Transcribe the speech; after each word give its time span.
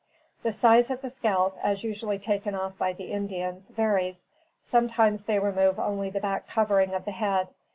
The 0.41 0.51
size 0.51 0.89
of 0.89 1.01
the 1.03 1.11
scalp, 1.11 1.55
as 1.61 1.83
usually 1.83 2.17
taken 2.17 2.55
off 2.55 2.75
by 2.75 2.91
the 2.93 3.11
Indians, 3.11 3.69
varies. 3.69 4.27
Sometimes 4.63 5.25
they 5.25 5.37
remove 5.37 5.77
only 5.77 6.09
the 6.09 6.19
back 6.19 6.47
covering 6.47 6.95
of 6.95 7.05
the 7.05 7.11
head. 7.11 7.49